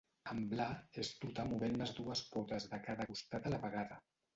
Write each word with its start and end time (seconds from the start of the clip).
Amblar 0.31 0.67
és 1.03 1.11
trotar 1.21 1.47
movent 1.51 1.79
les 1.85 1.95
dues 2.01 2.25
potes 2.35 2.69
de 2.77 2.85
cada 2.91 3.11
costat 3.15 3.51
a 3.53 3.59
la 3.59 3.67
vegada. 3.69 4.07